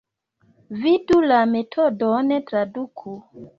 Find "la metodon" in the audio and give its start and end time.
1.33-2.35